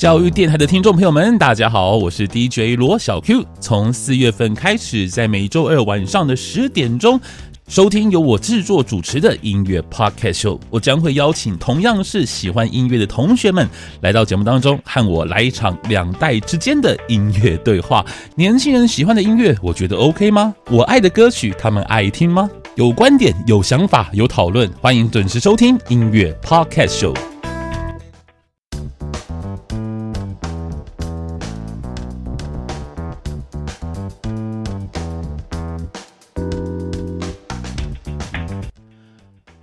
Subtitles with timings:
[0.00, 3.44] 教育电台的听众朋友们，大家好，我是 DJ 罗小 Q。
[3.60, 7.20] 从四月份开始，在每周二晚上的十点钟，
[7.68, 10.58] 收听由我制作主持的音乐 Podcast Show。
[10.70, 13.68] 我将会邀请同样是喜欢音乐的同学们
[14.00, 18.02] 来到节目当中，和我来一场两代之间的音乐对话。
[18.34, 20.54] 年轻人喜欢的音乐，我觉得 OK 吗？
[20.70, 22.48] 我爱的歌曲，他们爱听吗？
[22.74, 27.14] 有观点、有想法、有讨论，欢迎准时收听音乐 Podcast Show。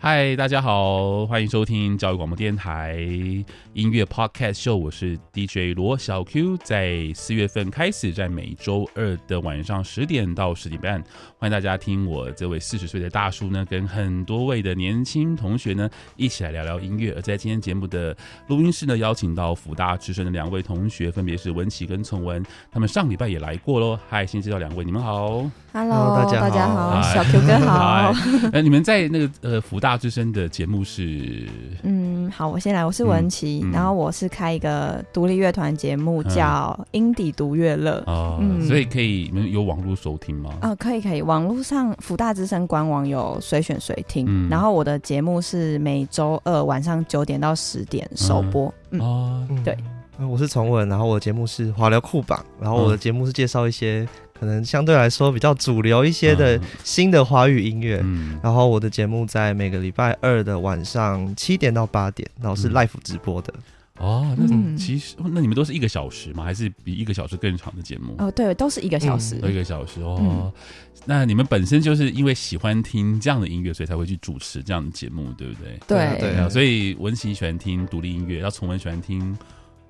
[0.10, 2.96] 嗨，大家好，欢迎收听教育广播电台
[3.74, 6.56] 音乐 Podcast Show，我是 DJ 罗小 Q。
[6.64, 11.04] 在四月份开始，在每周二的晚上十点到十点半，
[11.38, 17.12] 欢迎大家听我这位四十岁的大叔呢，跟很多位的年轻同学呢，一起来聊聊音乐。
[17.12, 18.16] 而在今天节目的
[18.48, 24.00] 录音室呢，邀请到福大之声的两位同学，分别是文琪跟从文，他们上礼拜也来过喽。
[24.08, 25.44] 嗨，先介绍两位，你们好。
[25.74, 28.14] Hello，大家好，大家好，小 Q 哥好。
[28.54, 31.48] 哎你们在那个呃福大之声的节目是？
[31.84, 40.52] 嗯，好，我先来，我是文琪，嗯嗯、然后我是开一个独立乐团节目，叫《音底独乐乐》哦，嗯、所以可以有网络收听吗？
[40.62, 44.26] 啊，可以可以，网络上福大之声官网有随选随听。
[44.28, 48.74] 嗯、然后我的节目是每周二晚上九点到十点首播。
[48.92, 49.78] 嗯，哦，对，
[50.30, 54.08] 我是崇文，然后我的节目是华流酷榜，然后我的节目是介绍一些。
[54.40, 63.54] 可能相对来说比较主流一些的新的华语音乐，嗯、然后我的节目在每个礼拜二的晚上七点到八点，然后是 live 直播的。
[63.98, 66.44] 哦，那其实那你们都是一个小时吗？
[66.44, 68.14] 还是比一个小时更长的节目？
[68.20, 70.20] 哦，对，都是一个小时，嗯、一个小时哦。
[70.22, 70.54] 嗯、
[71.06, 75.80] 那你们本身就是因为喜欢听这样的音乐，所以才会去主持这样的节目，对不对？
[75.88, 76.48] 对对啊。
[76.48, 79.36] 所以文琪喜欢听独立音乐，然后崇文喜欢听。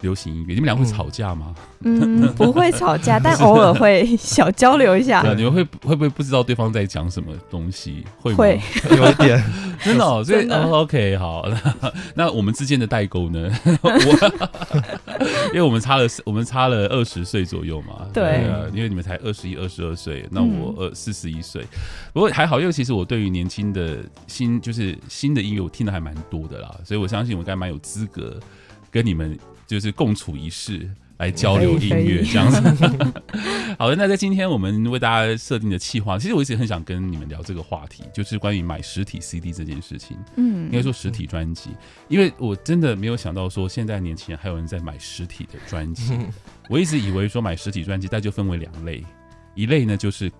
[0.01, 1.55] 流行音乐，你们俩会吵架吗？
[1.83, 5.21] 嗯， 不会吵架，但偶尔会 小交流一下。
[5.21, 8.03] 对，你们会会不会不知道对方在讲什么东西？
[8.21, 8.31] 会
[8.91, 9.43] 有一点，
[9.83, 10.03] 真的。
[10.05, 13.49] 哦，所以 OK，好，那那我们之间的代沟呢？
[13.81, 13.89] 我
[15.47, 18.07] 因为我们差了我们差了二十岁左右嘛。
[18.13, 21.65] 对，对啊，因为你们才二十一、二十二岁，那我二四十一岁。
[22.13, 23.97] 不过还好，因为其实我对于年轻的
[24.27, 28.39] 新就是新的音乐，我听的还蛮多的啦，所以我相信我应该蛮有资格
[28.91, 29.37] 跟你们。
[29.67, 32.61] 就是共处一室来交流音乐这样子。
[33.77, 40.17] 好的，那在今天我们为大家设定的企划，其实我一直很想跟你们聊这个话题，就是关于买实体 CD 这件事情。
[40.37, 41.71] 嗯，应该说实体专辑，
[42.07, 46.17] 因为我真的没有想到说现在年轻人还有人在买实体的专辑。
[46.71, 49.03] 我一直以为说买实体专辑，大概就分为两类，
[49.53, 50.31] 一类呢就是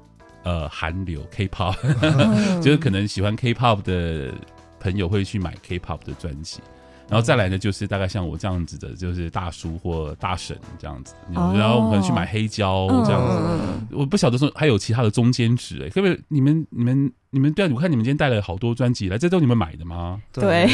[0.43, 1.75] 呃韩流 K-pop，
[2.63, 4.33] 就是可能喜欢 K-pop 的
[4.79, 6.61] 朋友会去买 K-pop 的专辑。
[7.09, 13.37] 然后再来呢，就是大概像我这样子的，就是大叔或大婶这样子，哦、然后可能去买黑胶这样子。
[13.49, 16.19] 嗯、我不晓得说还有其他的中间值哎，可不可以？
[16.27, 20.21] 你们、你们、你们，对啊，我看你们今天带了好多专辑来，这都是你们买的吗？
[20.33, 20.67] 对，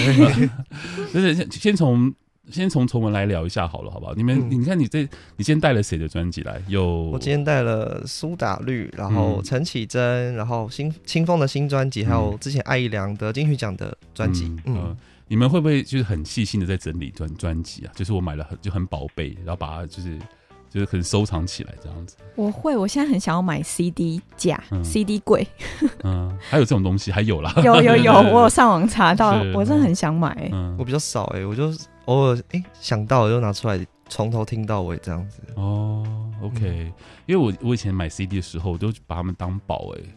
[1.13, 2.11] 就是先先从
[2.49, 4.15] 先从崇文来聊一下好了，好不好？
[4.15, 5.01] 你们，嗯、你看你这，
[5.37, 6.59] 你今天带了谁的专辑来？
[6.67, 14.75] 有我今天带了苏打绿，然后陈绮贞，然后新清风的新专辑，还有之前艾怡良得金曲奖的专辑，嗯。
[14.75, 14.97] 嗯
[15.27, 17.91] 你们会不会就是很细心的在整理专专辑啊？
[17.95, 20.19] 就是我买了很就很宝贝，然后把它就是
[20.69, 22.17] 就是可能收藏起来这样子。
[22.35, 25.47] 我会，我现在很想要买 CD 架、嗯、CD 柜。
[26.03, 27.53] 嗯，还有这种东西，还有啦。
[27.63, 30.49] 有 有有， 我有上网查到，我真的很想买、欸。
[30.51, 31.71] 嗯，我比较少哎、欸，我就
[32.05, 33.79] 偶尔哎想到就拿出来，
[34.09, 35.41] 从头听到尾这样子。
[35.55, 36.03] 哦
[36.41, 36.93] ，OK，、嗯、
[37.27, 40.15] 因为我我以前买 CD 的时候，我都把它们当宝哎、欸。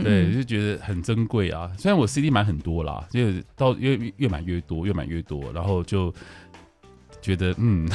[0.00, 1.70] 嗯，对，就觉得很珍贵啊。
[1.76, 3.20] 虽然我 CD 买很多啦，就
[3.56, 6.12] 到越越买越多，越买越多，然后就
[7.20, 7.88] 觉得嗯，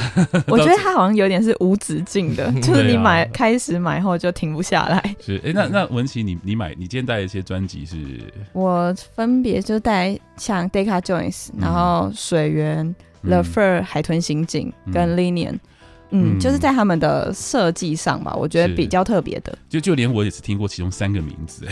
[0.47, 5.15] 我觉得 它好像有点是无止境的， 就是你买、啊、开始买后就停不下来。
[5.19, 7.97] 是，哎、欸，那那文琪，你你买你今天带的一些专辑是？
[8.53, 12.83] 我分别就带像 Deca Joins，然后水源、
[13.21, 15.53] 嗯、The Fur、海豚刑警跟 Linian。
[15.53, 15.59] 嗯，
[16.39, 19.55] 就是在他们的设计上吧，我觉得比较特别的。
[19.69, 21.65] 就就连我也是听过其中三个名字，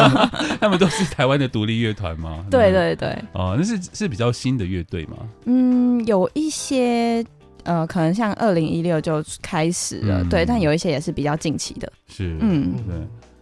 [0.58, 2.44] 他们都是台湾的独立乐团吗？
[2.50, 3.14] 对对对。
[3.32, 5.16] 哦，那是是比较新的乐队吗？
[5.44, 7.22] 嗯，有一些
[7.64, 11.92] 呃，可能像二零一六就开始了，嗯、对，但有一些也是比较近期的。
[12.08, 12.96] 是，嗯，对。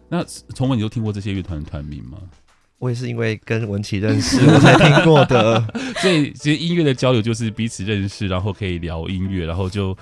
[0.08, 0.24] 那
[0.54, 2.18] 从文，你都听过这些乐团的团名吗？
[2.78, 5.62] 我也是因为跟文琪认识， 我才听过的。
[5.98, 9.96] 所以其实音乐的交流就是彼此认识，然后可以聊音乐，然后就。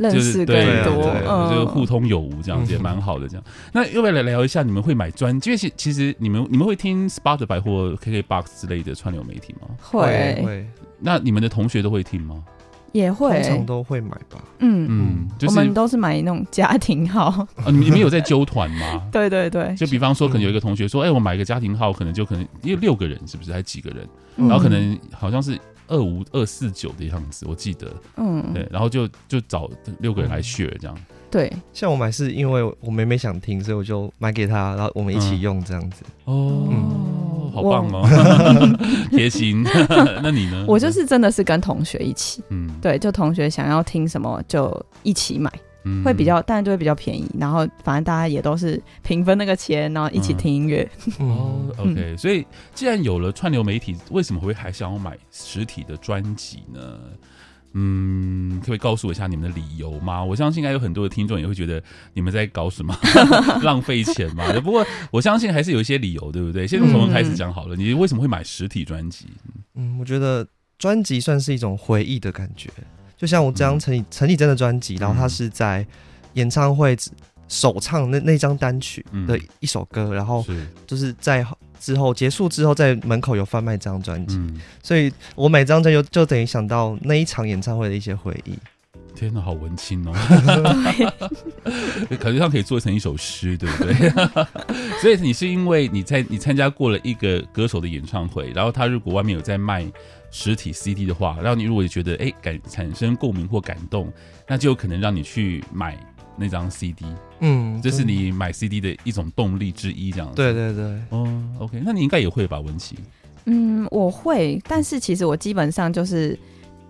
[0.00, 3.28] 认识更多，嗯，就互通有无这样子也蛮好的。
[3.28, 5.50] 这样，那要不要来聊一下你们会买专辑？
[5.50, 9.68] 因为其实你们你们会听 Spotify 或 KKBOX 之类的串流媒体吗？
[9.80, 10.66] 会会。
[10.98, 12.42] 那你们的同学都会听吗？
[12.92, 14.42] 也会，通常都会买吧。
[14.58, 17.46] 嗯嗯，我们都是买那种家庭号。
[17.64, 19.06] 啊，你们有在揪团吗？
[19.12, 23.52] 对对对，就比方说，可能有一个同学说，哎，我买一个家庭号，可能就可能因为六个人是不是？
[23.52, 24.08] 还是几个人？
[24.36, 25.56] 然后可能好像是。
[25.90, 30.96] 二五二四九的样子，我记得，嗯，对，然后就就找六个人来 share 这样，
[31.30, 36.04] 对，像我买是因为我妹妹想听，所以我就买给她，然后我们一起用这样子。
[36.24, 38.08] 哦，嗯、好棒哦，
[39.10, 39.62] 贴心。
[40.22, 40.64] 那你呢？
[40.68, 45.52] 我就是真的是跟同学一起，嗯，对，就同学想要听什么就一起买。
[46.04, 47.26] 会比较，当然就会比较便宜。
[47.38, 50.88] 然后反正大家也都是平分那个钱，然后一起听音乐。
[51.18, 52.16] 哦， OK。
[52.16, 56.80] 所以既然有了串流媒体，为什么会还想要买实体的专辑呢？
[57.72, 60.24] 嗯，可以告诉我一下你们的理由吗？
[60.24, 61.80] 我相信应该有很多的听众也会觉得
[62.14, 62.92] 你们在搞什么
[63.62, 64.44] 浪费钱嘛。
[64.60, 66.66] 不过我相信还是有一些理由，对不对？
[66.66, 67.76] 先从从开始讲好了。
[67.76, 69.28] 你为什么会买实体专辑？
[69.76, 70.44] 嗯，我觉得
[70.78, 72.68] 专辑算是一种回忆的感觉。
[73.20, 75.86] 就像我这张陈陈绮贞的专辑，然后他是在
[76.32, 76.96] 演唱会
[77.48, 80.42] 首唱那那张单曲的一首歌，然后
[80.86, 81.44] 就是在
[81.78, 84.40] 之后结束之后，在门口有贩卖这张专辑，
[84.82, 88.58] 所以我每张专辑就等于想到那一场演唱会的一些回忆。
[89.14, 90.14] 天哪，好文青哦！
[92.18, 93.94] 感觉上可以做成一首诗，对不对？
[95.02, 99.84] 所以你是因为你在你参加过了一个歌手的演唱会，然后他如果外面有在卖。
[100.30, 104.12] 实体 CD 的话，然后你如果觉得哎感产生共鸣或感动，
[104.46, 105.98] 那就有可能让你去买
[106.36, 107.04] 那张 CD。
[107.40, 110.36] 嗯，这是你买 CD 的一种动力之一，这样子。
[110.36, 110.84] 对对对。
[111.10, 112.96] 哦，OK，那你应该也会吧，文琪？
[113.46, 116.38] 嗯，我会，但是其实我基本上就是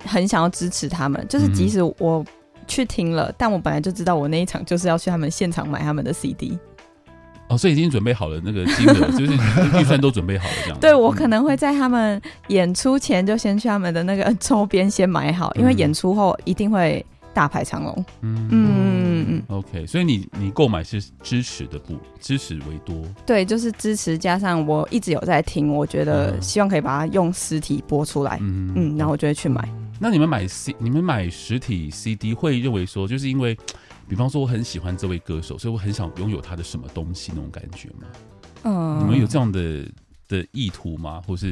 [0.05, 2.25] 很想要支持他们，就是即使我
[2.67, 6.59] 去听了，嗯、但我本来就知道我那一场就是要去他们现场买他们的 CD。
[7.51, 9.33] 哦，所以已经准备好了那个金额， 就是
[9.81, 10.79] 预算都准备好了这样。
[10.79, 17.05] 对，我可能会在他们演出前就先去他们的那个 周边先买好，因为演出后一定会
[17.35, 18.05] 大排长龙。
[18.21, 19.43] 嗯嗯嗯嗯。
[19.49, 23.03] OK，所以你你购买是支持的不支持为多？
[23.27, 28.39] 对，就是支持加上我一直有在听，我觉得希望可以把它用实体播出来。
[28.41, 29.69] 嗯嗯，然后我就会去买。
[29.99, 33.59] 那你们买 C，你们买实体 CD 会认为说，就是因为。
[34.11, 38.09] 比方说，我很喜欢这位歌手，所以我很想拥有他的什么东西那种感觉吗？
[38.65, 39.87] 嗯，你们有这样的
[40.27, 41.23] 的意图吗？
[41.25, 41.47] 或是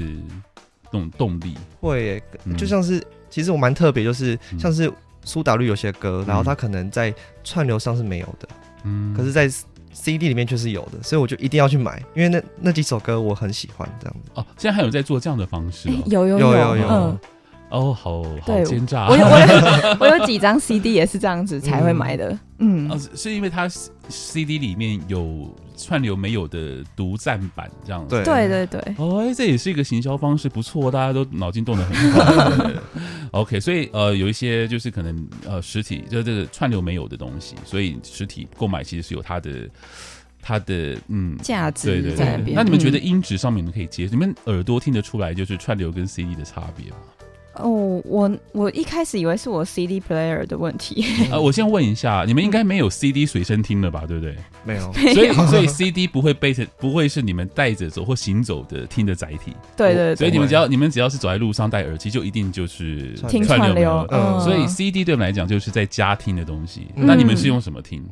[0.91, 1.55] 那种动力？
[1.81, 2.23] 会耶，
[2.57, 4.93] 就像是，嗯、其实我蛮特别，就是像是
[5.25, 7.15] 苏打绿有些歌，嗯、然后他可能在
[7.45, 8.49] 串流上是没有的，
[8.83, 9.49] 嗯，可是，在
[9.93, 14.33] CD 里面却是有的，所以我就一定要去买，因为那那几首歌我很喜欢，这样子。
[14.35, 16.03] 哦，现在还有在做这样的方式、哦欸？
[16.11, 16.89] 有有有有有。
[16.89, 17.19] 嗯
[17.70, 19.09] 哦，好好奸诈！
[19.09, 23.69] 我有我有 我有几张 CD 也是这样子才会买的，嗯，嗯，是因为它
[24.09, 32.73] CD 里面有串流没有的独占版这样子，对对对对，哦，这也是一个行销方式，不错，大家都脑筋动得很快。
[33.32, 39.69] OK，所以呃，有一些就是可能呃实体就这个串流没有的东西，所以实体购买其实是有它的
[40.41, 42.56] 它的嗯价值在那边。
[42.56, 44.12] 那你们觉得音质上面你们可以接受？
[44.12, 46.97] 你们耳朵听得出来就是串流跟 CD 的差别吗？
[47.59, 51.05] 哦，我我一开始以为是我 CD player 的问题。
[51.31, 54.05] 呃，我先问一下，你们应该没有 CD 随身听了吧？
[54.07, 54.37] 对不对？
[54.65, 54.93] 没有。
[55.13, 59.53] 所以所以 CD 不会背着不会是你们带着走或行走的听的载体。
[59.77, 60.15] 对对。
[60.17, 64.07] 所以你们只要你们只要是走在路上戴耳机，就一定就是听串流。
[64.11, 64.41] 嗯。
[64.41, 66.87] 所以 CD 对我们来讲就是在家听的东西。
[66.95, 68.05] 那你们是用什么听？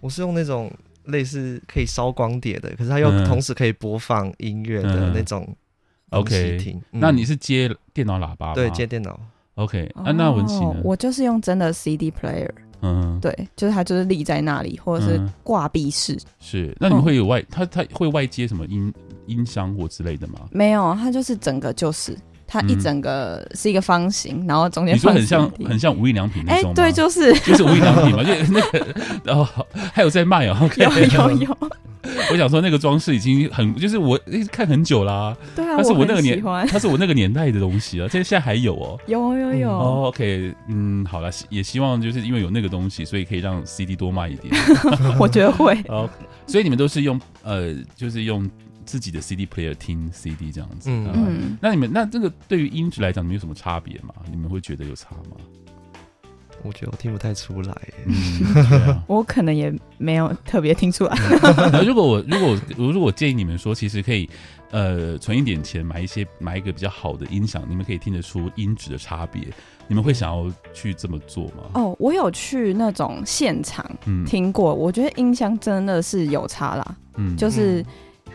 [0.00, 0.70] 我是用那种
[1.04, 5.48] 类似可以烧光碟的，可是它又同时可以播放音乐的那种。
[6.10, 8.54] OK，那你是接电脑喇叭吗？
[8.54, 9.18] 对，接电脑。
[9.54, 10.76] OK，啊，那文琪呢？
[10.82, 12.48] 我就是用真的 CD player。
[12.82, 16.18] 嗯，对，就是它就是立在那里，或者是挂壁式。
[16.38, 18.90] 是，那你们会有外，它它会外接什么音
[19.26, 20.40] 音箱或之类的吗？
[20.50, 28.86] 没有，它就是整个就是，它一整个是一个方形，然后中间你说很像很像无印良品那种，哎，对，就是就是无印良品嘛， 就那个，
[29.24, 29.46] 然后
[29.92, 31.56] 还有在卖哦，有有有。
[32.32, 34.18] 我想说，那个装饰已经很，就是我
[34.50, 35.36] 看很久啦、啊。
[35.54, 38.08] 对啊，它是我那个年，它 是我那个年代的东西啊。
[38.08, 39.70] 这现在还有哦、喔，有有有。
[39.70, 44.54] 哦、嗯 oh,，OK，嗯，好了，也希望就是因为有那个东西，所以可以让 CD 多卖一点。
[45.20, 45.78] 我觉得会。
[45.88, 46.08] 哦，
[46.46, 48.48] 所以你们都是用呃，就是用
[48.84, 50.90] 自己的 CD player 听 CD 这样子。
[50.90, 51.58] 嗯嗯。
[51.60, 54.14] 那你们那这个对于音质来讲，你们有什么差别吗？
[54.30, 55.36] 你们会觉得有差吗？
[56.62, 57.74] 我觉得我听不太出来，
[58.06, 61.16] 嗯， 我可能也没有特别听出来。
[61.84, 64.28] 如果我如果我如果建议你们说，其实可以
[64.70, 69.42] 呃存一点钱买一些买一个比较好的音响，你们可以听得出音质的差别。
[69.88, 71.64] 你们会想要去这么做吗？
[71.74, 73.84] 哦，我有去那种现场
[74.24, 76.96] 听过，嗯，我觉得音箱真的是有差啦。
[77.16, 77.84] 嗯，就是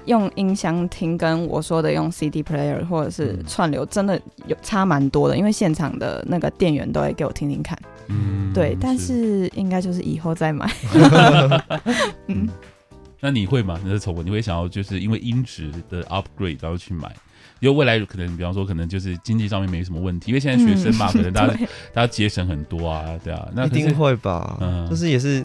[0.04, 5.38] 用音箱听，跟我说的用 CD player 或者是串流，真的有差蛮多的。
[5.38, 8.78] 因为现场的那个店员都会给我听听看，嗯，对。
[8.80, 10.70] 但是应该就是以后再买。
[12.28, 12.48] 嗯，
[13.20, 13.80] 那你会吗？
[13.84, 17.14] 你是宠物你会想要就是因为音质的 upgrade 然后去买？
[17.62, 21.54] 因为未来可能比方说可能就是经济上面没什么问题，因为现在学生嘛，嗯、可能大家
[21.94, 24.58] 大家节省很多啊，对啊，那一定会吧？
[24.62, 25.44] 嗯，就是也是。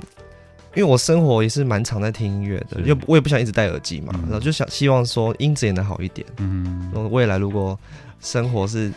[0.77, 6.25] 因为我生活也是蛮常在听音乐的，又我也不想一直戴耳机嘛，然后就想希望说音质也能好一点。
[6.37, 7.77] 嗯，未来如果
[8.21, 8.93] 生活是。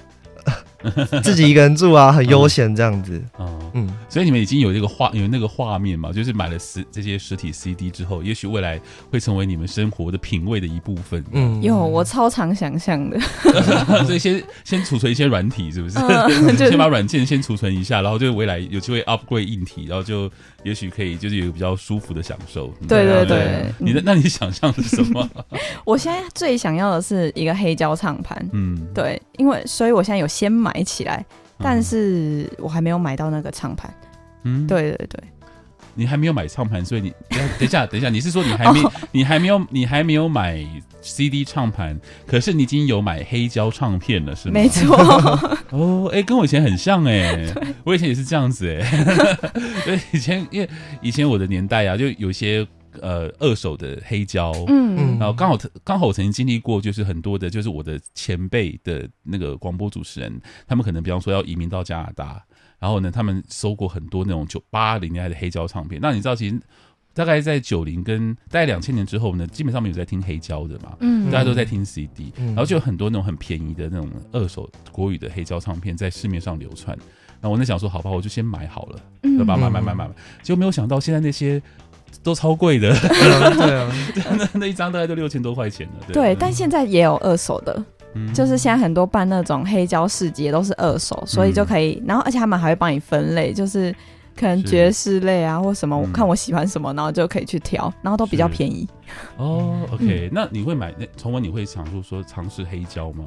[1.24, 3.22] 自己一个人住啊，很悠闲这样子。
[3.40, 6.12] 嗯，嗯，所以你们已经有这个画，有那个画面嘛？
[6.12, 8.80] 就是买了实这些实体 CD 之后，也许未来
[9.12, 11.24] 会成为你们生活的品味的一部分。
[11.32, 13.18] 嗯，有，我超常想象的。
[14.06, 15.98] 所以先先储存一些软体，是不是？
[16.00, 20.30] 嗯、 先把软件先储存一下，然后就未来有机会 upgrade 硬体，然后就
[20.63, 22.68] 也许可以就是有比较舒服的享受。
[22.90, 25.30] 对对对，对，你的那你想象的是什么？
[25.86, 28.38] 我现在最想要的是一个黑胶唱盘。
[28.52, 30.73] 嗯，对，因为所以我现在有先买。
[30.74, 31.24] 买起来，
[31.60, 33.94] 但是我还没有买到那个唱盘。
[34.44, 35.24] 嗯，对对对，
[35.94, 40.65] 你还没有买唱盘，所以你 等一下，等一下，你是说你还没，你还没有，你还没有买
[41.01, 44.53] CD 唱盘，可是你已经有买黑胶唱片了，是吗？
[44.53, 44.98] 没错。
[45.72, 47.46] 哦，哎，跟我以前很像哎，
[47.84, 48.82] 我以前也是这样子哎。
[49.86, 50.70] 对，以前因为
[51.01, 52.68] 以前我的年代啊，就有些。
[53.02, 62.44] 呃，二手的黑胶，嗯，然后刚好刚好我曾经经历过，就是很多的，就是我的前辈的那个广播主持人，他们可能比方说要移民到加拿大，
[62.80, 66.00] 然后呢，他们收过很多那种九八零年代的黑胶唱片。
[66.02, 66.60] 那你知道，其实
[67.14, 76.98] 大概在九零跟大概两千年之后呢，基本上没有在听黑胶的嘛，嗯，大家都在听 CD，然后就有很多那种很便宜的那种二手国语的黑胶唱片在市面上流传。
[77.42, 79.58] 那我在想说，好吧，我就先买好了，对吧？
[79.58, 81.62] 买买买买买，结果没有想到现在那些。
[82.24, 83.92] 都超贵的， 对啊，
[84.38, 85.94] 那 那一张大概都六千多块钱了。
[86.08, 87.84] 对，对，但现在也有二手的，
[88.15, 93.94] 嗯，就是现在很多办那种黑胶市集都是二手，所以就可以，然后而且他们还会帮你分类，就是
[94.36, 98.88] 可能爵士类啊或什么，我看我喜欢什么，然后就可以去挑，然后都比较便宜。
[99.38, 101.44] 哦，OK，那你会买那从文？
[101.44, 103.25] 你会想说说尝试黑胶吗？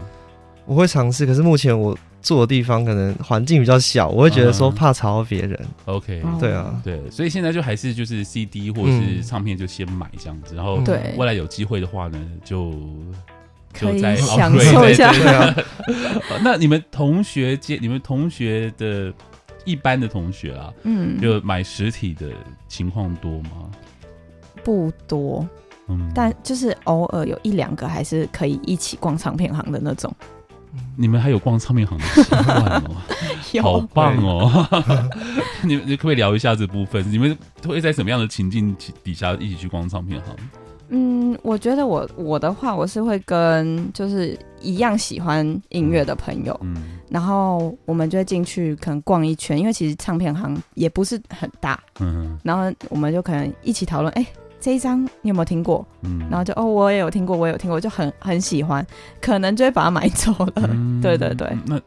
[0.67, 5.57] 我会尝试，可是目前我住的地方可能环境比较小，我会觉得说怕吵到别人。
[5.87, 11.15] Uh, OK，对啊，对，所以现在就还是就是 CD 或者是唱片就先买这样子，嗯、然后对。
[11.17, 12.75] 未来有机会的话呢，就
[13.75, 15.13] 就再享受一下。
[16.43, 19.13] 那你们同学间，你们同学的
[19.65, 22.27] 一般的同学啊，嗯，就买实体的
[22.67, 23.71] 情况多吗？
[24.65, 25.49] 不多，
[25.87, 30.13] 嗯，但就是偶尔有一两个还是可以一起逛唱片行的那种。
[30.97, 34.67] 你们还有逛唱片行的习惯哦，好棒哦！
[35.63, 37.05] 你你可不可以聊一下这部分？
[37.11, 40.37] 你们会在什么样的情境底下一起去逛唱片行？
[40.89, 54.25] 嗯，我觉得我我的话，我是会跟就是一样喜欢音乐的朋友，嗯，然后我们就会进去可能逛一圈，因为其实唱片行也不是很大，嗯，然后我们就可能一起讨论，哎。
[54.67, 55.87] 这一张你有没有听过？
[56.01, 58.85] 嗯，然后就哦，我也有听过，我也有听过，就很很喜欢，
[59.21, 60.53] 可能就会把它买走了。
[60.57, 61.49] 嗯、 对对对。
[61.67, 61.81] 那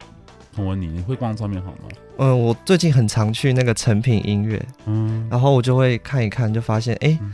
[0.54, 1.88] 从文你你会逛唱片行吗？
[2.16, 7.30] 嗯，我最近很常去那个成品音乐，嗯，然后我就会看一看，就发现哎，嗯、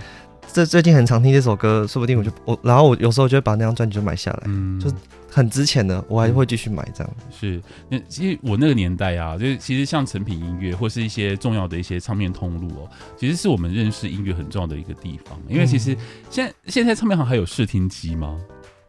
[0.52, 4.90] 这最近很常听这首歌，说不定我就我，然后我有时候就会把那张专辑就买下来，嗯，就。
[5.28, 7.12] 很值钱的，我还会继续买这样。
[7.30, 7.60] 是，
[7.90, 15.38] 那其实我那个年代啊，就是其实像成品音乐或是一些重要的一些唱片通路哦，其实是我们认识音乐很重要的一个地方。
[15.46, 15.94] 因为其实
[16.30, 18.40] 现在现在唱片行还有试听机吗？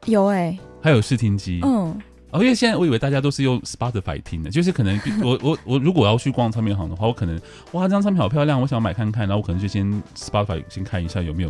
[0.06, 1.60] 有哎、欸，还有试听机。
[1.66, 7.39] 嗯，哦，因为现在我以为大家都是用 Spotify 听的，就是可能 我我我如果要去逛唱片行的话，我可能
[7.72, 11.50] 哇，这张唱片好漂亮，我想买看看，然后我可能就先 Spotify 先看一下有没有。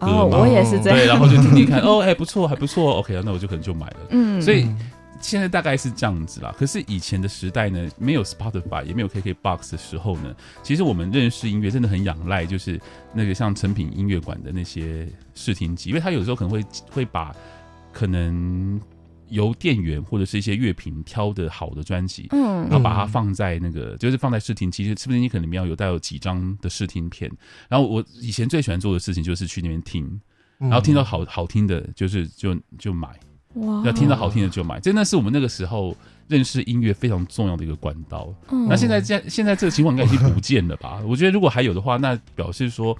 [0.00, 0.98] 哦，我也是这样。
[0.98, 3.96] 对，然后就听听看，哦，还不错，还不错，OK，那我就可能就买了。
[4.10, 4.66] 嗯，所以
[5.20, 6.54] 现在大概是这样子啦。
[6.58, 12.80] 可是以前的时代呢，没有 Spotify，也没有 KKBOX 的时候呢，其实我们认识音乐真的很仰赖，就是
[13.14, 17.34] 那个像成品音乐馆的那些试听机，因为他有时候可能会会把
[17.90, 18.78] 可能。
[19.30, 27.30] 由店员或者是一些乐评挑的好的专辑，嗯，然后把它放在那个，就是放在试听机，是不是你可能里面要有带有几张的试听片？
[27.68, 30.20] 然后我以前最喜欢做的事情就是去那边听，
[30.58, 33.08] 然后听到好好听的，就是就就买，
[33.54, 35.96] 哇，要听到好听的就买，真的是我们那个时候
[36.28, 38.34] 认识音乐非常重要的一个管道。
[38.50, 41.00] 嗯，那现在现现在这个情况应该已经不见了吧？
[41.06, 42.96] 我觉得如果还有的话，那表示说。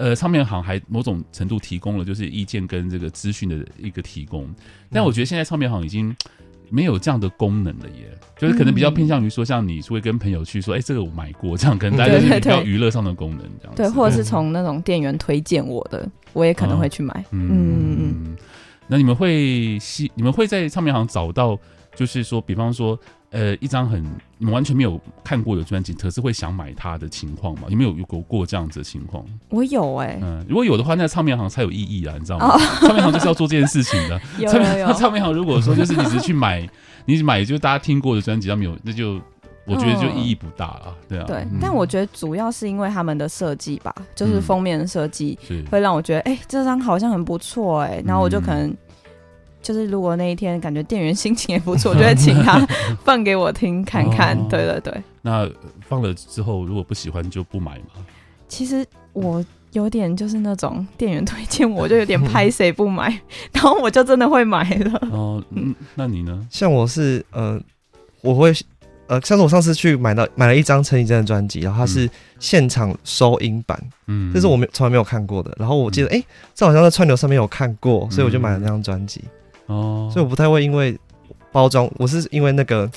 [0.00, 4.48] 呃，唱片行还某种程度提供了就是意见跟这个资讯的一个提供，
[4.90, 6.16] 但我觉得现在唱片行已经
[6.70, 13.74] 没有这样的功能了耶，就是可能比较偏向于说，像你会跟朋友去说，哎，这个我买过，这样可能大家就是比较娱乐上的功能这样。
[13.76, 17.22] 对，或者是从那种店员推荐我的，我也可能会去买。
[17.32, 18.36] 嗯嗯嗯。
[18.86, 21.58] 那你们会希你们会在唱片行找到，
[21.94, 22.98] 就是说，比方说，
[23.30, 24.02] 呃，一张很
[24.38, 27.62] 你们完全没有看过的专辑，可是会想买它的情况吗？
[27.68, 29.24] 有没有有过过这样子的情况？
[29.48, 32.54] 我有哎、欸，嗯，如果有的话，那唱片行才有意义啊，你知道吗？
[32.54, 34.20] 哦、唱片行就是要做这件事情的。
[34.38, 34.92] 有有有。
[34.94, 36.68] 唱片行如果说就是你只是去买，
[37.06, 39.20] 你买就是大家听过的专辑，他没有，那就。
[39.66, 41.24] 我觉得就意义不大了，对啊。
[41.28, 45.38] 对，但我觉得主要是因为他们的设计吧，就是封面设计
[45.70, 48.74] 会让我觉得，哎，这张好像很不错，哎，然后我就可能
[49.62, 52.58] 就是如果那一天感觉店员心情也不错， 我就会请他
[53.04, 54.36] 放给我听看看。
[54.48, 55.02] 对对对。
[55.22, 55.48] 那
[55.88, 58.04] 放了之后，如果不喜欢就不买吗？
[58.48, 63.20] 其实我有点就是那种店员推荐，我就有点拍谁不买，
[63.52, 65.08] 然后我就真的会买了。
[65.12, 66.46] 哦，嗯，那你呢？
[66.50, 67.60] 像我是呃，
[68.22, 68.52] 我会。
[69.06, 73.76] 呃，像是我上次去买到买了一张陈绮贞的专辑，然后它是现场收音版，
[74.06, 75.52] 嗯，这是我没从来没有看过的。
[75.58, 79.24] 然后我记得，哎、嗯欸，这好像在串流上面有看过，所以我就买了那张专辑。
[80.10, 80.98] 所以我不太会因为
[81.52, 82.90] 包装，我是因为那个。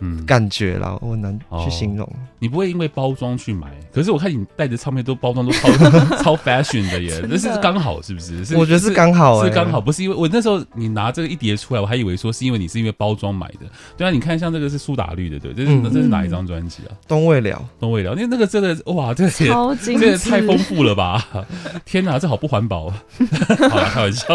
[0.00, 2.08] 嗯，感觉啦，我很难去形容。
[2.38, 5.68] 你不会因为包装去买，可是我看你带的唱片都包装都超
[6.22, 8.44] 超 fashion 的耶，那是刚好是不是？
[8.44, 13.66] 是我觉得是刚好，是刚好，不是因为我那时候你拿这个一叠出来，我还以为说是因为你是因为包装买的。
[13.96, 16.96] 对啊，你看像这个是苏打绿的，对，这是这是哪一张专辑啊？
[17.06, 21.22] 东未了，东未了，因为那个真的哇，这个超这个太丰富了吧！
[21.84, 22.88] 天哪，这好不环保。
[23.68, 24.26] 好了，开玩笑。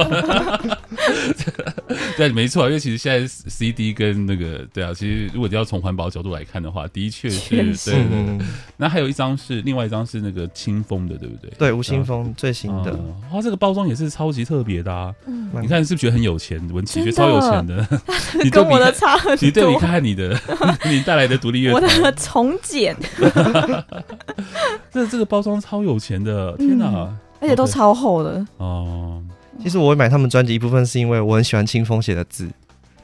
[2.18, 7.50] 对，没错，因为其实现在 CD 跟那个对啊，其实如果要从环保角度来看的话，的确是，
[7.92, 8.46] 对对对。
[8.78, 11.52] 那还有一张是，另外一张是那个清风的，对不对？
[11.58, 12.92] 对，吴青峰最新的。
[13.32, 15.14] 哇，这个包装也是超级特别的啊！
[15.62, 16.62] 你看是不是觉得很有钱？
[16.74, 17.88] 文琪觉得超有钱的，
[18.44, 19.46] 你跟我的差很多。
[19.46, 20.38] 你对比看看你的，
[20.86, 22.96] 你带来的独立乐团，我的从简。
[24.92, 27.14] 这这个包装超有钱的，天哪！
[27.42, 29.22] 而且都超厚的哦。
[29.62, 32.50] 其实我会买他们专辑一部分是因为我很喜欢清风写的字。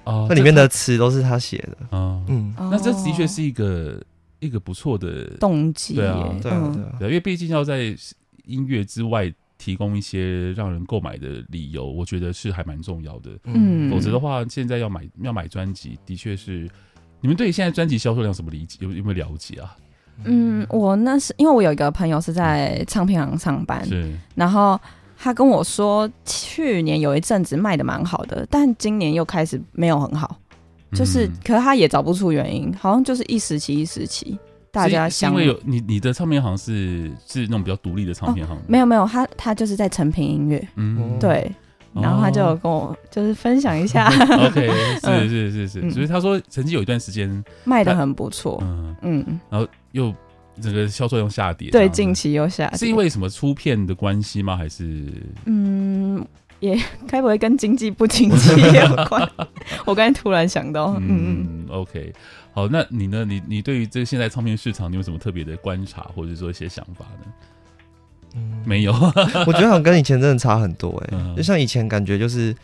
[0.03, 1.77] 哦，那里面的词都是他写的。
[1.91, 4.01] 嗯嗯，那这的确是一个
[4.39, 5.96] 一个不错的动机。
[5.96, 7.96] 对啊，对啊，对，因为毕竟要在
[8.45, 13.32] 音乐之外提供一些让人购买的理由，我觉得是还蛮重要的。
[13.43, 16.69] 嗯，否则的话，现在要买要买专辑，的确是。
[17.19, 18.80] 你们对现在专辑销售量什么理解？
[18.82, 19.78] 有有没有了解啊？
[20.23, 24.80] 嗯，我那是因为我有一个朋友是在唱片行上班，是，然后。
[25.23, 30.36] 他跟我说，去年有一阵子卖的蛮好的，但今年又开始没有很好，
[30.93, 34.36] 就是，嗯、可是他也找不出原因，好像就是一时期一时期，
[34.71, 35.29] 大家想。
[35.29, 38.57] 因为有你，你的唱片行是是那种比较独立的唱片行。
[38.57, 41.51] 哦，没有没有，他他就是在成品音乐，嗯，对，
[41.93, 44.10] 然后他就有跟我就是分享一下。
[44.10, 44.67] 哦、 OK，
[45.03, 48.95] 是是是是，所以他说曾经有一段时间卖的很不错，嗯。
[49.03, 50.12] 嗯，然后又。
[50.62, 54.56] 整个销售又下跌，对，近期又下跌，是因为什么出片的关系吗？
[54.56, 55.06] 还是
[55.45, 56.26] 嗯，
[56.60, 59.28] 也该不会跟经济不景气有关？
[59.86, 62.13] 我刚才突然想到，嗯嗯，OK，
[62.54, 63.26] 好，那你呢？
[63.26, 67.34] 你你对于这个现在唱片市场，你有什么特别的观察，或者说一些想法呢？
[68.36, 68.93] 嗯，没有，
[69.47, 72.56] 我觉得好像跟以前真的差很多哎、欸，嗯、就像以前感觉就是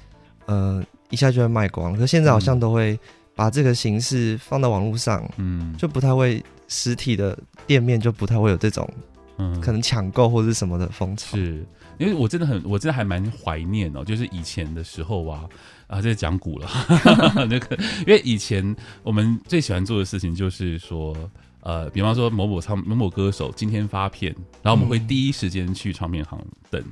[0.46, 2.98] 呃一下就会卖光，可是现在好像都会
[3.36, 6.44] 把这个形式放到网络上，嗯，就不太会。
[6.68, 8.90] 实体的店面就不太会有这种，
[9.38, 11.38] 嗯，可能抢购或者是什么的风潮。
[11.38, 11.66] 是
[11.98, 15.46] 因为我真的很，我真的还蛮怀念哦，就是以前的时候啊，
[15.88, 16.70] 啊，这讲古了，
[17.50, 17.76] 那个，
[18.06, 21.16] 因为以前我们最喜欢做的事情就是说，
[21.62, 26.84] 呃，比方说某某唱某某歌手今天发片，然后我们会第一时间去唱片行等。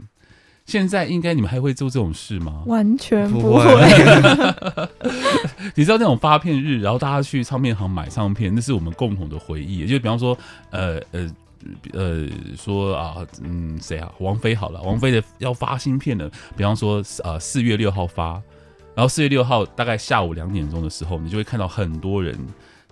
[0.65, 2.63] 嗯现在应该你们还会做这种事吗？
[2.65, 3.63] 完全不会。
[5.75, 9.85] 你知道那种发片日，然后大家去唱片行买唱片，那是我们共同的回忆。
[9.85, 10.35] 就比方说，
[10.71, 11.29] 呃呃
[11.93, 14.11] 呃，说啊，嗯，谁啊？
[14.17, 16.27] 王菲好了，王菲的要发新片了。
[16.57, 18.41] 比方说，呃，四月六号发，
[18.95, 22.35] 然后四月六号大概下午两点钟的时候，你就会看到很多人。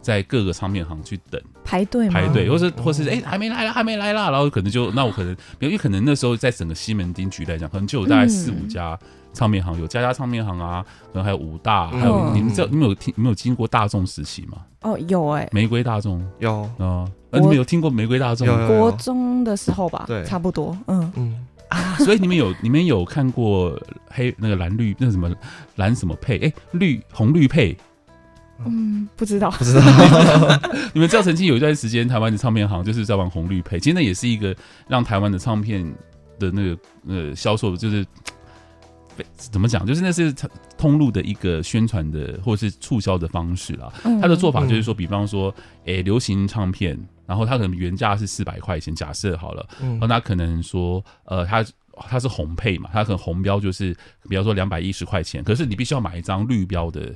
[0.04, 9.00] 在各个唱片行去等排队，排队，或是或是哎、欸、还没来啦，还没来啦，然后可能就那我可能，因为可能那时候在整个西门町区来讲，可能就有大概四五家
[9.32, 14.58] 唱片行，有家家唱片行啊，可能还有五大，还有你们知道你们有听你们有经过大众时期吗？
[14.82, 16.22] 哦，有哎，玫瑰大众？
[16.40, 16.62] 有。
[16.78, 18.46] 啊，你们有听过玫瑰大众？
[18.68, 21.12] 国中的时候吧，对，差不多，嗯。
[21.16, 21.48] 嗯。
[21.70, 23.76] 啊，所以你们有你们有看过
[24.10, 25.34] 黑那个蓝绿那什么
[25.78, 26.38] 蓝什么配？
[26.40, 27.76] 哎绿红绿配。
[28.66, 29.82] 嗯，不知道，不知道。
[30.94, 34.56] 你们知道曾经有一段时间，台湾的唱片行就是在玩红绿配，其实那也是一个
[34.88, 35.84] 让台湾的唱片
[36.40, 38.06] 的那个呃销售，就是
[39.36, 40.34] 怎么讲，就是那是
[40.78, 43.92] 通路的一个宣传的或者是促销的方式啦。
[44.22, 45.54] 他的做法就是说，比方说，
[45.86, 51.66] 哎，流行唱片然后它可能原价是四百块钱，假设好了，然后他可能说，呃，它
[52.08, 53.96] 它是红配嘛，它可能红标就是，
[54.28, 57.16] 比方说两百一十块钱，可是你必须要买一张绿标的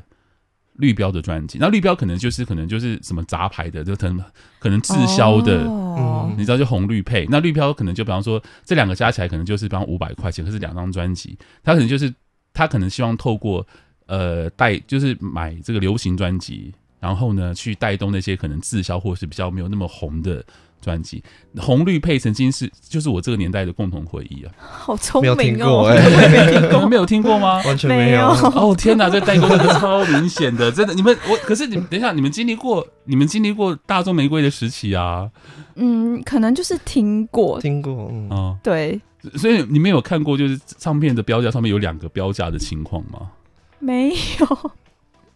[0.78, 4.24] 绿标的专辑，那绿标可能就是可能就是什么杂牌的，就可能
[4.60, 12.14] 可能滞销的，哦、你知道就红绿配，那绿标可能就比方说这两个加起来可能就是比方五百块钱，可是两张专辑，他可能就是
[12.54, 13.66] 他可能希望透过
[14.06, 16.74] 呃带就是买这个流行专辑。
[17.00, 20.44] 然后呢，去带动那些可能滞销或是比较没有那么红的
[20.88, 21.22] 专辑，
[21.58, 24.52] 红绿配曾经是就是我这个年代的共同回忆啊。
[24.58, 25.36] 好聪明哦！
[25.36, 26.00] 没有听过哎，
[26.72, 27.62] 你们没有听过吗？
[27.68, 28.30] 完全没有。
[28.30, 30.94] 哦天哪，这代沟真的超明显的，真的。
[30.94, 35.30] 你们我可是你们等一下，你们经历过你们经历过大众玫瑰的时期啊？
[35.76, 38.10] 嗯，可能就是听过，听过。
[38.10, 39.02] 嗯，哦、对。
[39.36, 43.32] 所以你们有看过就是唱片的标价上面有两个标价的情况吗？
[43.80, 44.72] 没有。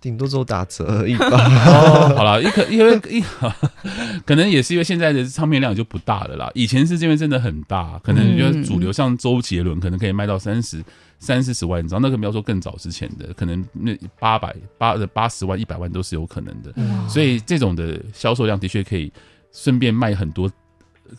[0.02, 1.28] 顶多只有打折而已吧。
[1.30, 3.24] 哦，好了，一可因为一
[4.26, 6.50] 可能也是因为现在的唱片量就不大了啦。
[6.56, 10.84] 以前是这边真的很大，可能觉得主流像周杰伦，可能可以卖到三十
[11.20, 12.02] 三四十万张。
[12.02, 16.74] 那个不要说更早之前的，可能那八百八的八十万、一百万都是有可能的。
[17.08, 19.14] 所以这种的销售量的确可以
[19.54, 20.52] 顺便卖很多。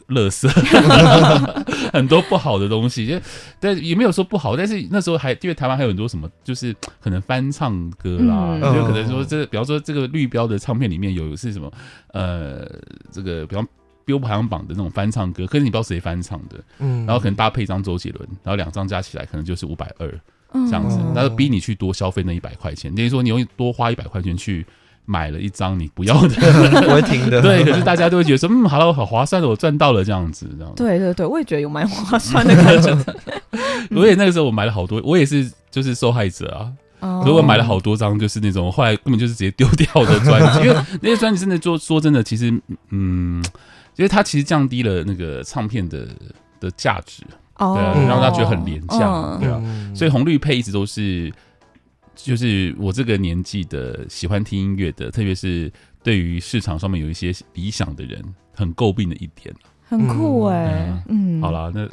[0.09, 0.49] 垃圾，
[1.93, 3.21] 很多不好的东西，就
[3.61, 11.71] 但也没有说不好，但是那时候还因为台湾还有很多什么，就是可能翻唱歌啦，就、嗯、可能说这个，比方说这个绿标的唱片里面有是什么，
[12.13, 12.67] 呃，
[13.11, 13.67] 这个比方
[14.07, 20.09] Billboard 排行榜的那种翻唱歌，可是你不知道谁翻唱的，嗯，然后可能搭配一张周杰伦，然后两张加起来可能就是五百二
[20.53, 24.67] 这样子，那就逼你去多消费那一百块钱，等于说你用多花一百块钱去。
[25.05, 26.35] 买了一张你不要的，
[26.83, 27.43] 不会听的。
[27.43, 30.73] 对，可是大家都会觉得说，嗯，好了，我好划算的，我赚到了这样子，这样。
[30.77, 32.97] 对对对，我也觉得有蛮划算的感觉。
[33.91, 36.73] 我也那个时候我买了好多，我也是就是受害者啊。
[37.01, 37.23] 哦。
[37.27, 42.51] 如果买了好多张，就是那种后来根本就是直接丢掉的专辑， 因为那些专辑真的说说真的，其实
[42.91, 43.43] 嗯，
[43.97, 46.07] 因为它其实降低了那个唱片的
[46.61, 47.23] 的价值，
[47.59, 49.61] 哦，对，让大家觉得很廉价，对啊。
[49.95, 51.33] 所以红绿配一直都是。
[52.23, 55.71] 就是我这个年纪的喜欢听音乐的，特别是
[56.03, 58.23] 对于市场上面有一些理想的人，
[58.55, 59.55] 很诟病的一点。
[59.85, 61.87] 很酷哎、欸，嗯，好啦，那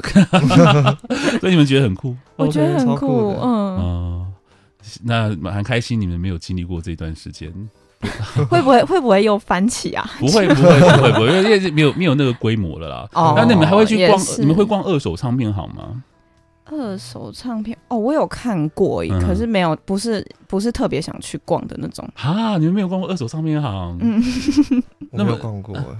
[1.39, 2.15] 所以你们觉得很酷？
[2.37, 4.33] 我觉得很酷，嗯，嗯，
[5.03, 7.51] 那蛮开心，你们没有经历过这段时间，
[8.49, 10.09] 会不会会不会又翻起啊？
[10.17, 13.09] 不会不会不会不会，因为没有没有那个规模了啦。
[13.11, 14.17] 哦，那你们还会去逛？
[14.37, 16.01] 你们会逛二手唱片行吗？
[16.69, 22.07] 二手唱片哦，我有看过，嗯、可是没有，不是不是特别想去逛的那种。
[22.15, 23.97] 哈，你们没有逛过二手唱片行？
[24.01, 24.23] 嗯，
[25.11, 25.75] 那没有逛过。
[25.75, 25.97] 呃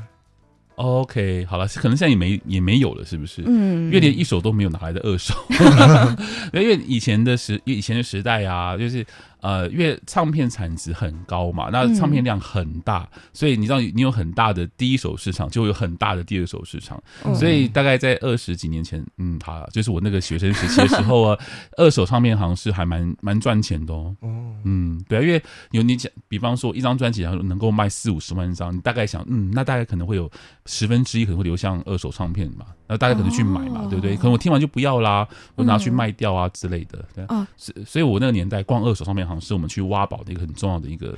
[0.75, 3.43] OK，好了，可能现在也没也没有了，是不是？
[3.45, 5.34] 嗯，因为连一手都没有拿来的二手，
[6.53, 9.05] 因为以前的时以前的时代啊，就是
[9.41, 21.39] 呃，因为唱片产值很高嘛，那唱片量很大，嗯、所以你知道你有很大的第一手市场，就会有很大的第二手市场，嗯、所以大概在二十几年前，嗯，好，就是我那个学生时期的时候啊，
[21.78, 24.15] 二手唱片行是还蛮蛮赚钱的哦。
[24.63, 30.30] 嗯，对啊，因为有你讲，比方说一张专辑然后能够卖四五十万张，你大概想，嗯，那大概可能会有。
[30.65, 34.15] 十分之一可能会流向二手唱片嘛，然后大家可能去买嘛，哦、对不对？
[34.15, 37.06] 可能我听完就不要啦，我拿去卖掉啊之类的。
[37.13, 41.15] 对，啊，所所以，我那个年代逛二手唱片行是我们去挖宝的一个很重要的一个、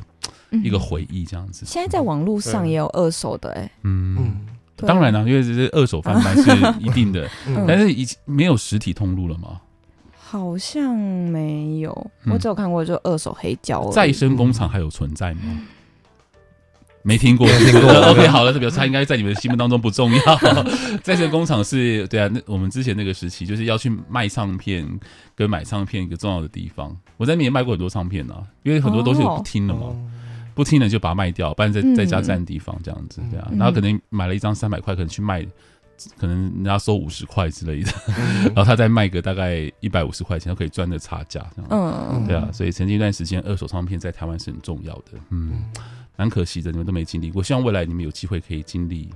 [0.49, 1.65] 嗯、一个回忆，这样子。
[1.65, 9.61] 现在在网络上也有二手的、欸，哎，嗯，当然了，因为这是二手贩卖是一定的，嗯、但是已经没有实体通路了吗？
[10.13, 13.89] 好像没有，我只有看过就二手黑胶。
[13.91, 15.41] 再生工厂还有存在吗？
[15.45, 15.67] 嗯
[17.03, 17.91] 没听过，没听过。
[18.11, 20.35] OK，好了，这表示他应该在你们心目当中不重要。
[21.01, 24.87] 在这个工厂是对啊，那我们之前那个时期就是要去卖唱片
[25.35, 26.95] 跟买唱片一个重要的地方。
[27.17, 29.95] 我在那边也卖过很多唱片啊，因为很多东西我不听了嘛，
[30.53, 33.49] 不听了就把它卖掉，不然在在家占地方这样子，对啊。
[33.57, 35.43] 然后可能买了一张三百块，可能去卖，
[36.19, 37.91] 可能人家收五十块之类的，
[38.53, 41.43] 然后他再卖个大概一百五十块钱，就可以赚的差价。
[41.69, 42.47] 嗯，对啊。
[42.53, 45.13] 所以曾经一段时间，二手唱片在台湾是很重要的。
[45.29, 45.63] 嗯。
[46.15, 47.41] 蛮可惜的，你们都没经历过。
[47.41, 49.09] 希望未来你们有机会可以经历，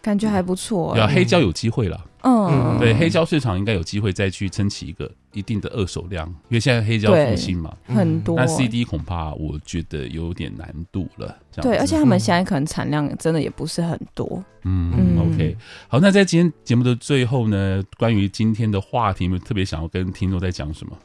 [0.00, 0.94] 感觉还不错。
[0.94, 2.04] 对啊，黑胶有机会了。
[2.22, 8.36] 嗯，对，黑胶市场应该有机会再去撑起一个一定的二手量，因为现在黑胶复兴嘛，很多。
[8.36, 11.36] 但 CD 恐怕我觉得有点难度了。
[11.62, 14.42] 对，而且他们现在可能产量真的也不是很多。
[14.64, 20.98] 嗯，OK，好，那在今天节目的最后呢，关于今天的话题，你们特别想要跟听众在讲什么？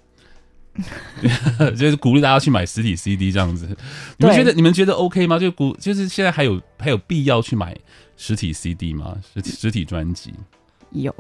[1.77, 3.67] 就是鼓励大家去买实体 CD 这样子，
[4.17, 5.37] 你们觉得你们觉得 OK 吗？
[5.37, 7.77] 就鼓就是现在还有还有必要去买
[8.17, 9.15] 实体 CD 吗？
[9.33, 10.33] 实体实体专辑？
[10.91, 11.13] 有，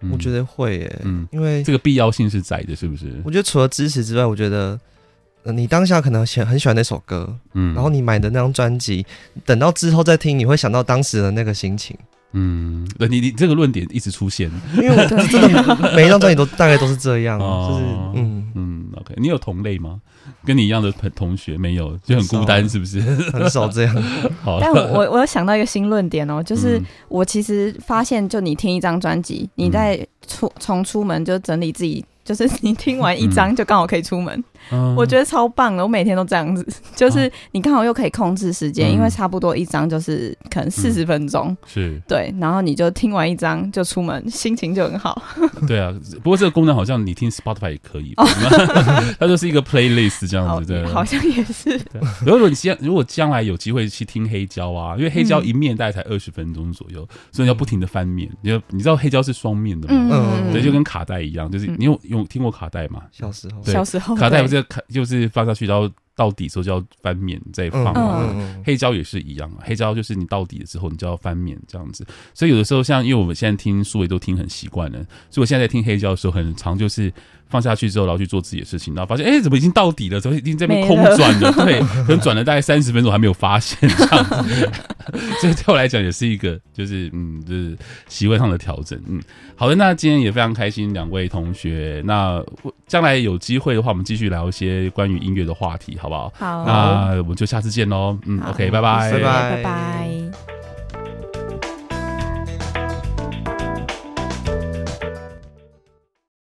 [0.00, 3.20] 嗯、我觉得会耶，嗯，因为这个必要性是在的，是不是？
[3.24, 4.78] 我觉得除了支持之外，我觉得
[5.44, 9.06] 你当下可能喜很喜欢那首歌，嗯，然后你买的那张专辑，
[9.46, 11.96] 等到之后再听，你会想到当时的那个心情。
[12.32, 17.84] 嗯，对，你你这个论点一直出现，因为我真的每一张专辑都大概都是这样，就是
[18.16, 18.34] 嗯。
[18.54, 18.67] 嗯
[19.00, 20.00] ，OK，你有同类吗？
[20.44, 23.00] 跟你一样的同学没有，就很孤单，是不是？
[23.32, 24.02] 很少这样。
[24.42, 32.04] 好，但我我有想到一个新论点哦，就是我其实发现，就你听一张专辑，你在出从出门就整理自己。
[32.24, 35.82] 就是你听完一张就刚好可以出门，嗯、我觉得超棒的。
[35.82, 45.20] 我每天都这样子， 就是你刚好又可以控制时间，嗯、因为差不多一张就是可能四十分钟，嗯、是对，然后你就听完一张就出门，心情就很好。
[45.66, 45.92] 对啊，
[46.22, 48.14] 不过这个功能好像你听 Spotify 也可以，
[49.18, 51.80] 它就是一个 playlist 这样子的，好像也是。
[52.24, 58.30] 如果你将如果将来有机会去听黑胶啊，因为黑胶一面大概才二十分钟左右，嗯、所以你要不停的翻面。
[58.42, 60.10] 你要你知道黑胶是双面的吗？
[60.12, 62.28] 嗯，对，就跟卡带一样，就是你有有。
[62.28, 63.04] 听过卡带吗？
[63.10, 67.92] 小时候，对小时候卡带不是卡，就是放下去，然后到底时候就要翻面再放。
[67.94, 72.06] 嗯、黑胶也是一样，黑胶就是你到底了之后，你就要翻面这样子。
[72.34, 74.98] 所以有的时候，像因为我们现在听数位都听很习惯了，
[75.30, 77.12] 所以我现在在听黑胶的时候，很常就是。
[77.48, 80.20] 放下去之后，然后去做自己的事情，然后发现，哎，怎么已经到底了？
[80.20, 81.52] 怎么已经在那边空转了？
[81.64, 84.70] 对，可能转了大概三十分钟，还没有发现这样子。
[85.40, 87.76] 所以对我来讲，也是一个，就是嗯，就是
[88.08, 89.00] 习惯上的调整。
[89.06, 89.20] 嗯，
[89.56, 92.02] 好的，那今天也非常开心，两位同学。
[92.04, 92.42] 那
[92.86, 96.32] 将来有机会的话，我们继续聊一些关于音乐的话题，好不好？
[96.36, 98.18] 好，那我们就下次见�喽。
[98.26, 99.22] 嗯，OK，拜拜，拜拜，
[99.56, 100.17] 拜拜。